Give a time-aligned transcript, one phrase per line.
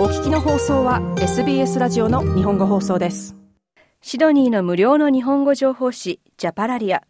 [0.00, 3.36] お聞きの放送は SBS ラジオの日本語放送です。
[4.00, 7.02] シドニーの無料の日本語情報誌ジャパラリア。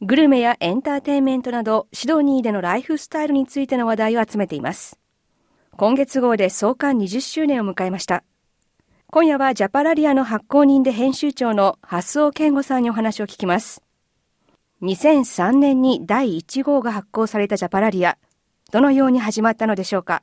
[0.00, 4.96] グルメやエンターテインメントなどシドニーでのライフスタイルについての話題を集めています。
[5.76, 8.22] 今月号で創刊20周年を迎えました。
[9.08, 13.82] 今夜はジャパラリアの発行人で編集長の蓮尾健吾さんにお話を聞きます。
[14.82, 18.18] 2003年に第1号が発行されたジャパラリア。
[18.70, 20.22] どのように始まったのでしょうか？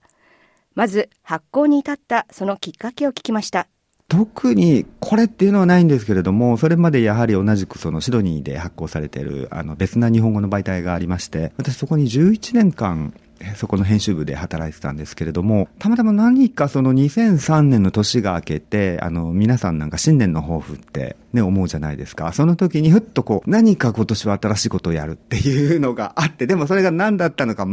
[0.75, 3.67] まず発行に至ったそのきっかけを聞きました
[4.07, 13.13] 特にこれっていうのはないんですけれども、それまでやはり同じくそのシドニーで発行されているあの別な日本語の媒体がありまして、私そこに11年間
[13.55, 22.33] そこの編集部で働いてたんですけれども、たまたま何かその2003年の年が明けて、あの、皆さんなんか新年の抱負ってね、思うじゃないですか。
[22.33, 27.65] その時にふっとこう、何か今年は新しいことをやるっていうのがあって、でもそれが何だったのか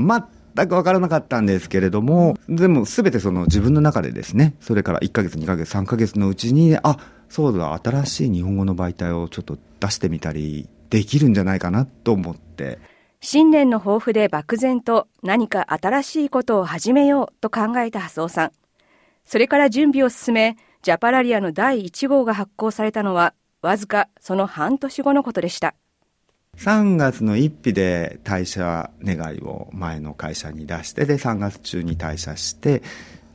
[0.58, 12.78] 全く分からなかったんですけれども、でも全てその自分の中でですね、それから1ヶ月、2ヶ月、3ヶ月のうちに、あ、そうだ、新しい日本語の媒体をちょっと出してみたりできるんじゃないかなと思って。
[13.20, 18.52] 新年の抱負で漠然と何か新しいことを始めようと考えた蓮尾さん。
[19.24, 25.74] それから準備を進め、ジャパラリアの第1号が発行されたのは、わずかその半年後のことでした。
[26.58, 32.82] 3月の1日で退社願いを前の会社に出して、で、3月中に退社して、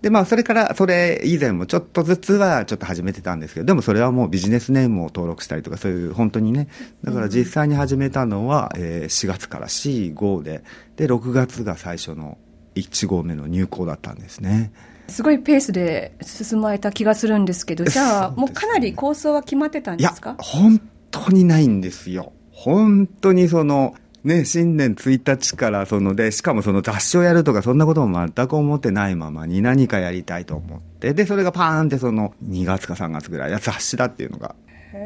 [0.01, 6.67] で、まあ、それから、それ以前もちょっとずつはちょっと始めてたんですけど、でもそれはもうビジネスネームを登録したりとか、そういう本当にね、
[7.05, 10.63] だから実際に始めたのは、えー、4月から4、5で、
[10.97, 12.37] で、6月が最初の
[12.75, 14.73] 1号目の入校だったんですね。
[15.07, 20.31] すごいペースで進まれた気がするんですけど、じゃあ、もうかなり構想は決まってたんですか？
[20.31, 22.33] いや、本当にないんですよ。
[22.53, 34.55] 本当にその、ね、新年1日からそので、しかもその雑誌をやるとかそんなことも全く思ってないままに何かやりたいと思って、で、それがパーンってその2月か3月ぐらい、や雑誌だっていうのが。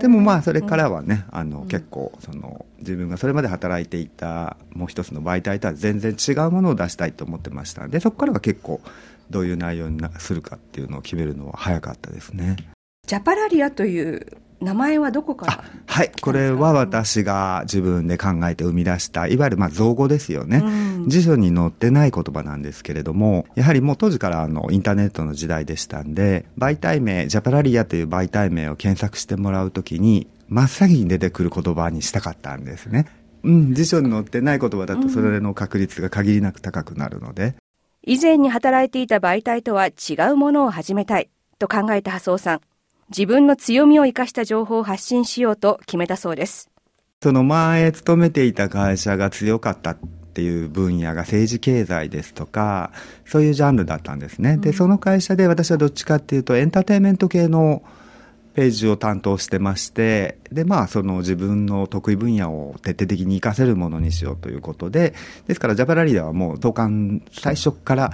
[0.01, 8.81] でもまあそれからはね、あの結構その自分がそれまで働いていたもう一つの媒体とは全然違うものを出したいと思ってましたで、そこからは結構
[9.29, 12.57] どういう内容にするかっていうのを決めるのは早かったですね。
[13.07, 14.27] ジャパラリアという
[14.59, 15.63] 名前はどこから？
[15.85, 16.11] はい。
[16.21, 33.05] これは私が自分で考えて生み出したいわゆるまあ造語ですよね、うん、辞書に載ってない言葉なんですけれどもやはりもう当時からあのインターネットの時代でしたんで媒体名ジャパラリアという媒体名を検索してもらうときに真っ先に出てくる言葉にしたかったんですね。
[33.43, 37.55] うん、辞書に載ってない言葉だとそれの確率が限りなく高くなるので、
[38.03, 41.29] 以前に働いていた媒体とは違うものを始めたい
[41.59, 42.61] と考えた麻生さん
[43.09, 46.69] 自分の強みを生かした情報を発信しようと決めたそうです。
[47.23, 49.97] その前勤めていた会社が強かったっ
[50.33, 52.91] ていう分野が政治経済ですとか、
[53.25, 54.57] そういうジャンルだったんですね。
[54.57, 57.81] で、その会社で私はどっちかっていうとエンターテインメント系の
[58.53, 65.13] ページを担当してまして、で、まあ、その自分の得意分野を徹底的に活かせるものにしようということで、
[65.47, 68.11] ですからジャパラリーダーはもう当館最初から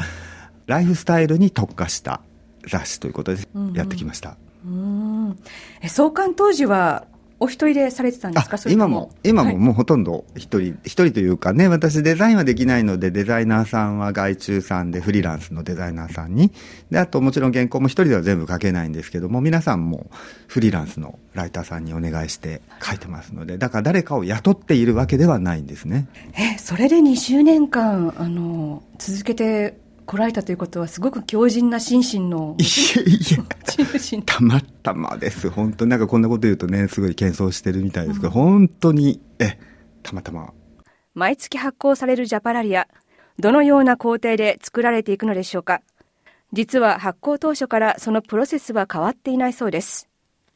[0.68, 2.22] ライフスタイルに特化した
[2.68, 3.42] 雑誌ということで
[3.74, 4.30] やってきました。
[4.30, 5.40] うんうんうん。
[5.82, 7.06] え創刊当時は
[7.40, 8.58] お一人でされてたんですか？
[8.70, 16.54] 今も、今ももうほとんど一人、一、人というかね、私デザインはできないので、デザイナーさんは外注さんでフリーランスのデザイナーさんに、
[16.90, 20.10] で、あともちろん原稿も一人では全部書けないんですけども、皆さんも
[20.48, 26.08] フリーランスのライターさんにお願いして書いてますので、だから誰かを雇っているわけではないんですね。
[26.38, 32.56] え、それで20年間、あの、続けて来られたということは、すごく強靭な心身の。
[34.26, 35.50] たまたまです。
[35.50, 39.58] 本当なんかこんなこと言うとね、すごい謙遜してるみたいですけど、うん、本当に、え、
[40.04, 40.54] たまたま。
[41.14, 42.88] 毎月発行されるジャパラリア、
[43.40, 45.82] どのような工程で作られていくのでしょうか。
[46.52, 50.10] 実は発行当初からそのプロセスは変わっていないそうです。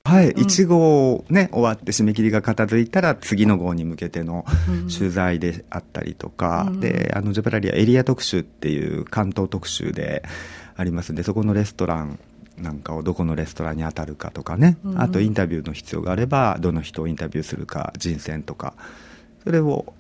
[0.08, 4.46] はい、うん、1号ね、終わって締め切りが片付いたら次の号に向けての
[4.98, 10.24] 取材であったりとか、うん、で、あの、ジャパラリアエリア特集っていう関東特集で
[10.78, 12.20] ありますんで、そこのレストラン
[12.58, 18.76] なんかをどこのレストランに当たるかとかね、うん、あとインタビューの必要があれば、どの人をインタビューするか、人選とか、
[19.44, 19.94] それを、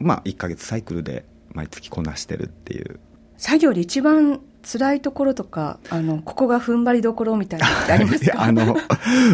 [0.00, 2.98] まあ、1ヶ月サイクルで毎月こなしてるっていう。
[3.36, 8.34] 作業で一番辛いところとか、あの、ここが踏ん張りどころみたいなのってありますか？
[8.42, 8.76] あの、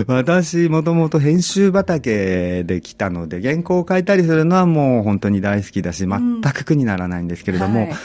[0.07, 7.97] 私、もともと編集畑で来たので、原稿を書いたりするのはもう本当に大好きだし、全く苦にならないんですけれども、うんはい、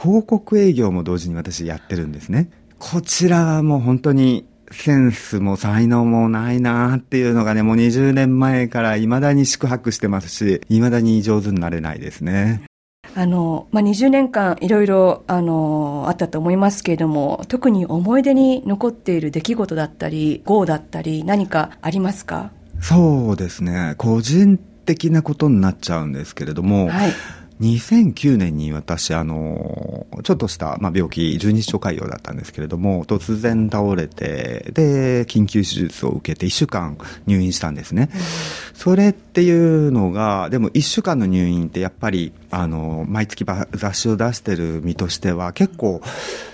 [0.00, 2.50] 広告営業も同時に私やってるんですね。
[2.78, 12.62] こちらはもう本当にセンスも才能もないなっていうのがね、もう20年前から未だに宿泊してますし、未だに上手になれないですね。
[13.18, 22.50] あの、まあ、20年間いろいろ、あの、あったと思いますけれども、特に思い出に残っている出来事だったり、号だったり、何かありますか？
[22.78, 23.94] そうですね。
[23.96, 27.12] 個人的なことになっちゃうんですけれども、はい、
[27.60, 38.10] 2009年に私、あの、ちょっとした、まあ、病気、十二指腸潰瘍だったんですけれども、突然倒れて、で、緊急手術を受けて1週間入院したんですね。
[38.12, 38.20] うん、
[38.74, 46.02] それっていうのが、でも1週間の入院ってやっぱり、あの、毎月雑誌を出してる身としては結構、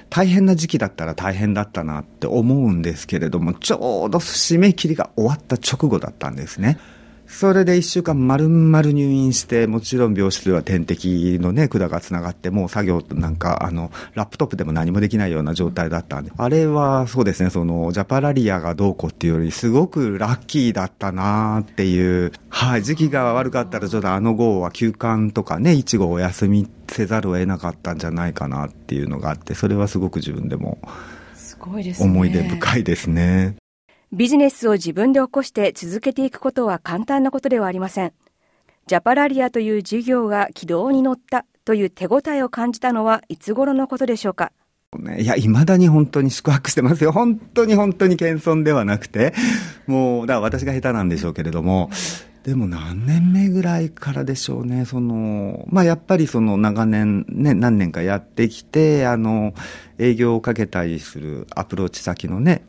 [0.08, 6.78] 大変な時期だったら大変だったなって思うんですけれども、ちょうど締め切りが終わった直後だったんですね。
[7.32, 30.79] それで1週間丸々入院して、もちろん病室では点滴のね、管がつながって、もう作業なんか、あの、ラップトップでも何もできないような状態だったんで、あれはそうですね、その、ジャパラリアがどうこうっていうより、すごくラッキーだったなっていう、はい、時期が悪かったらちょっとあの号は休館とかね、1号お休みせざるを得なかったんじゃないかなっていうのがあって、それはすごく自分でも、
[31.34, 32.11] すごいですね。
[32.11, 33.56] 思い出深いですね。
[34.14, 38.12] ビジネスを自分で起こして続けていくことは簡単なことではありません。
[38.87, 44.53] ジャパラリアという事業が軌道に乗ったという手応えを感じたのはいつ頃のことでしょうか？
[45.19, 47.12] いや、未だに本当に宿泊してますよ。
[47.17, 49.32] 本当に本当に謙遜ではなくて、
[49.87, 51.88] もう、だから私が下手なんでしょうけれども、
[52.44, 59.55] でも何年目ぐらいからでしょうね、その、まあやっぱりその長年ね、何年かやってきて、あの、
[59.99, 62.62] 営業をかけたりするアプローチ先のね、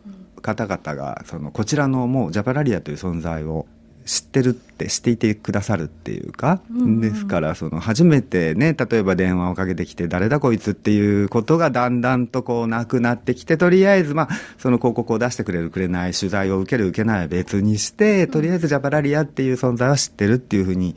[0.44, 3.66] 方々がそのこちらのもうジャパラリアという存在を
[4.06, 6.62] 知ってるって知っていてくださるっていうか、
[7.00, 20.96] ですからその初めてね例えば電話をかけてきて誰だこいつっていうことがだんだんとこうなくなってきてとりあえずまあその広告を出してくれるくれない取材を受ける受けないは別にしてとりあえずジャパラリアっていう存在は知ってるっていうふうに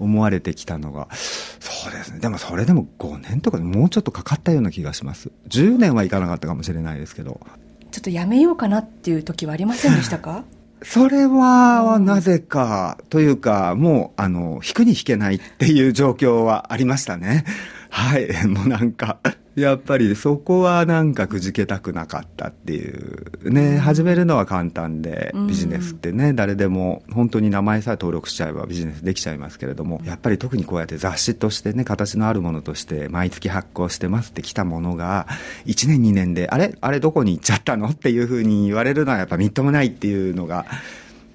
[0.00, 2.18] 思われてきたのがそうですね。
[2.18, 5.30] でもそれでも5年とかもうちょっとかかったような気がします。
[5.48, 7.40] 10年はいかなかったかもしれないですけど
[7.90, 10.44] ちょっとやめようかなっていう時はありませんでしたか？
[10.82, 17.44] それは、なぜか、というか、もう、あの、引くに引けないっていう状況はありましたね。
[17.90, 18.46] はい。
[18.46, 19.18] もうなんか、
[19.60, 35.26] やっぱりそこはなんかくじけたくなかったっていうね、始めるのは簡単で、ビジネスってね、誰でも本当に名前さえ登録しちゃえばビジネスできちゃいますけれども、やっぱり特にこうやって雑誌としてね、形のあるものとして毎月発行してますってきたものが、
[35.66, 36.76] 1年2年で、あれ？
[36.80, 37.00] あれ？
[37.00, 37.88] どこに行っちゃったの？
[37.88, 40.66] っていうふうに言われるのはやっぱみっともないっていうのが、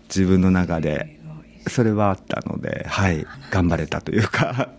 [0.07, 1.19] 自分の中で、
[1.67, 4.69] それはあったので、はい、頑張れたというか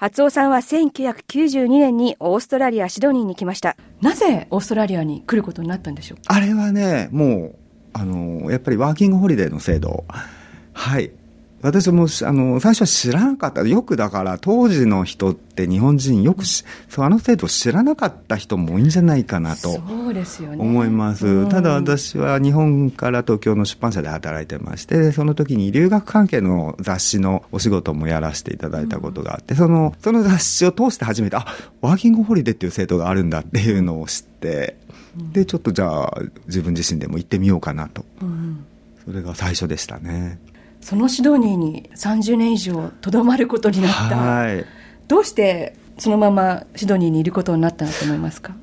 [0.00, 3.76] 初尾さんは1992年にオーストラリア・シドニーに来ました。
[4.00, 7.56] なぜオーストラリアに来ることになったんでしょうあれはね、もう、
[7.94, 10.04] あの、やっぱりワーキングホリデーの制度。
[10.72, 11.10] はい。
[11.60, 16.64] 私もあの最初は知らなかった、よくだから当時の人って日本人、よくし、
[16.96, 31.44] うん、あの制度知らなかった人も多いんじゃないかなと思います、ねうん、ただ私は日本から東京の出版社で働いてまして、その時に留学関係の雑誌のお仕事もやらせていただいたことがあって、うん、そのその雑誌を通して初めて、あ
[31.80, 34.76] ワーキングホリデーっていう制度があるんだっていうのを知って、
[35.32, 38.04] でちょっとじゃあ、自分自身でも行ってみようかなと、
[39.04, 40.38] それが最初でしたね。
[40.80, 44.64] そのシドニーに30年以上とどまることになった、はい、
[45.06, 48.54] どうしてそのままシドニーにいることになったと思いますか？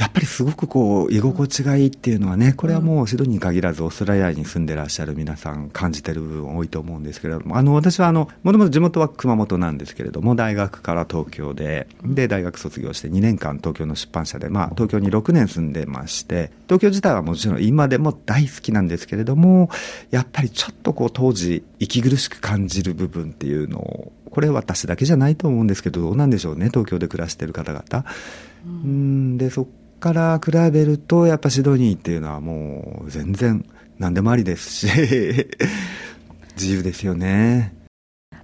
[0.00, 19.68] やっぱりすごくこう居心地がいいっていうのはねこれはもうシドニーに限らずオーストラリアに住んでらっしゃる皆さん感じてる部分多いと思うんですけれどもあの私はあのもともと地元は熊本なんですけれども大学から東京でで大学卒業して2年間東京の出版社で、まあ、東京に6年住んでまして東京自体はもちろん今でも大好きなんですけれども
[20.10, 28.06] やっぱりちょっとこう当時息苦しく感じる部分っていうのをこれ私だけじゃないと思うんですけどどうなんでしょうね東京で暮らしてる方々。
[28.64, 29.38] うん。
[29.38, 29.66] でそ
[30.00, 33.64] から比べると、やっぱシドニーっていうのはもう全然
[33.98, 34.88] 何でもありですし
[36.56, 37.80] 自由ですよね。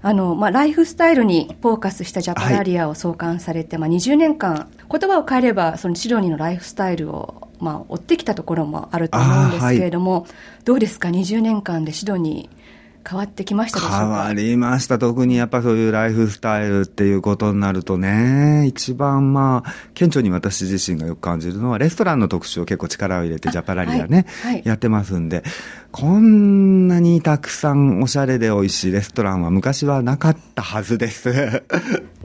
[0.02, 10.30] あの、まあ、ライフスタイルにフォーカスしたジャパラリアを創刊されて、はい、まあ、20年間、言葉を変えれば、そのシドニーのライフスタイルを、まあ、追ってきたところもあると思うんですけれども、はい、
[10.64, 12.55] どうですか、20年間でシドニー、
[13.08, 13.98] 変わってきましたでしょうか？
[13.98, 14.98] 変わりました。
[14.98, 25.44] 特にやっぱそういうライフスタイルっていうことになるとね、一番まあ、顕著に私自身がよく感じるのは、レストランの特集を結構力を入れて、ジャパラリアね、はいはい、やってますんで、
[25.92, 31.30] こんなにたくさんおしゃれで美味しいレストランは昔はなかったはずです。
[31.30, 31.62] はい。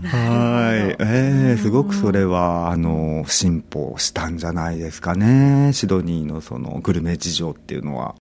[0.03, 5.71] ええー、すごくそれは、あの、進歩したんじゃないですかね。
[5.73, 8.15] シドニーのそのグルメ事情っていうのは。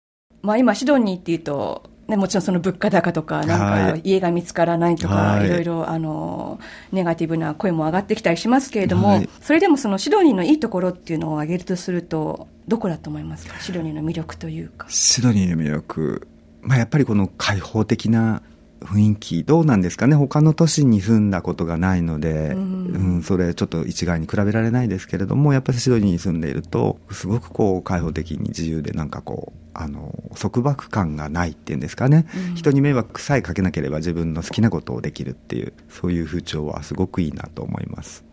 [0.43, 6.59] まあ今、シドニーっていうと、ね、もちろんその物価高とか、なんか家が見つからないとか、はい、いろいろあの
[6.91, 14.87] ネガティブな声も上がってきたりしますけれども、はい、それでもそのシドニーのいいところっていうのを挙げるとすると、どこだと思いますか、シドニーの魅力というか。
[14.89, 16.27] シドニーの魅力、
[16.63, 18.43] まあ、やっぱりこの開放的な
[18.89, 20.17] 雰囲気どうなんですかね？
[20.17, 38.25] 他の都市に住んだことがないので、うん、うん、それちょっと一概に比べられないですけれどもやっぱりシドニーに住んでいるとすごくこう開放的に自由でなんかこうあの束縛感がないっていうんですかね、うん、人に迷惑さえかけなければ自分の好きなことをできるっていうそういう風潮はすごくいいなと思います。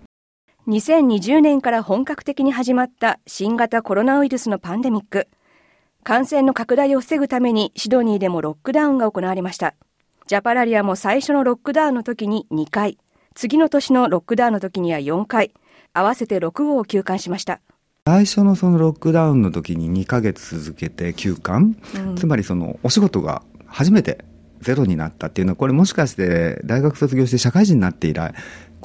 [0.68, 5.28] 2020年から本格的に始まった新型コロナウイルスのパンデミック。
[6.06, 9.74] 感染の拡大を防ぐためにシドニーでもロックダウンが行われました
[10.28, 12.98] ジャパラリアも最初のロックダウンの時に2回、
[13.36, 15.52] 次の年のロックダウンの時には4回、
[15.94, 17.62] 合わせて6号を休館しました。
[18.08, 24.26] 最初のそのロックダウンの時に2ヶ月続けて休館、うん、つまりそのお仕事が初めて
[24.62, 28.34] ゼロになったっていうのは、これもしかして大学卒業して社会人になって以来、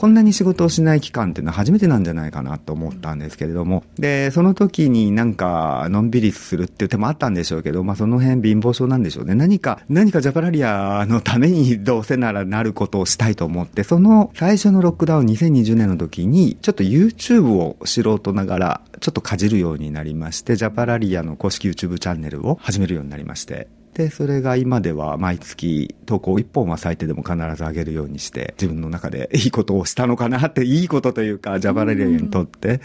[0.01, 9.35] こんなに仕事をしない期間っていうのは初めてなんじゃないかなと思ったんですけれども、で、その時になんか、のんびりするっていう手もあったんでしょうけど、まあその辺貧乏症なんでしょうね。
[9.35, 23.69] 何か、何かジャパラリアのためにどうせならなることをしたいと思って、その最初のロックダウン2020年の時に、ちょっと YouTube を素人ながら、ちょっとかじるようになりまして、ジャパラリアの公式 YouTube チャンネルを始めるようになりまして、
[24.01, 32.81] で、それが今では毎月投稿1本は最低でも必ず上げるようにして、自分の中でいいことをしたのかなって、いいことというか、ジャパラリアにとって、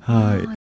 [0.00, 0.58] はい。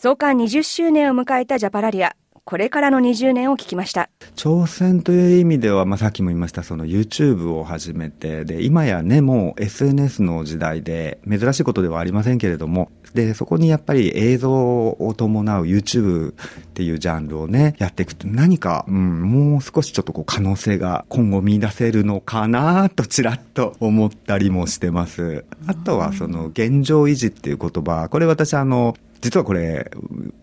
[0.00, 2.14] 創刊20周年を迎えたジャパラリア。
[2.44, 4.10] これからの20年を聞きました。
[4.36, 16.34] 挑戦という意味では、まあ、さっきも言いました、その YouTube を始めて、で、今やね、もう SNS の時代で、珍しいことではありませんけれども、で、そこにやっぱり映像を伴う YouTube っ
[16.74, 25.44] ていうジャンルをね、やっていくと何か、うん、もう少しちょっとこう可能性が今後見出せるのかなとちらっと思ったりもしてます。
[25.66, 29.88] あとはその現状維持っていう言葉、これ私あの、実はこれ、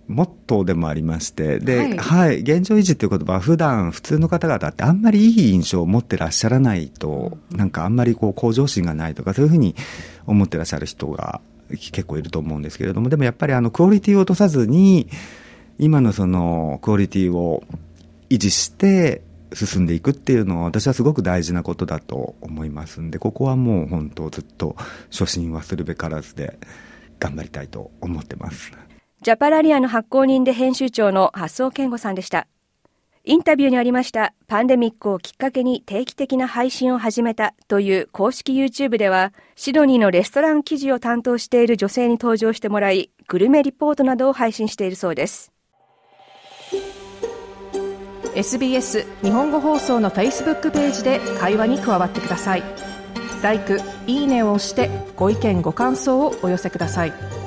[0.08, 9.76] モットーでもありまして、で、はい、はい、現状維持っていう言葉は普段普通の方々ってあんまりいい印象を持ってらっしゃらないと、なんかあんまりこう向上心がないとかそういうふうに
[10.26, 15.08] 思ってらっしゃる人が結構いると思うんですけれども、でもやっぱりあのクオリティを落とさずに、
[15.78, 17.64] 今のそのクオリティを
[18.30, 19.22] 維持して
[19.54, 24.76] 進んでいくっていうのは私はすごく大事なことだと思いますんで、ここはもう本当ずっと
[25.12, 26.60] 初心はするべからずで、
[27.20, 28.72] 頑張りたいと思ってます。
[29.22, 32.48] ジャパラリアの発行人で編集長の発想健吾さんでした。
[33.30, 45.52] インタビューにありましたパンデミックをきっかけに定期的な配信を始めたという公式 YouTube ではシドニーのレストラン記事を担当している女性に登場してもらいグルメリポートなどを配信しているそうです
[48.34, 52.64] SBS 日本語放送の Facebook ページで会話に加わってください。
[54.08, 57.39] 「いいね」を押してご意見ご感想をお寄せください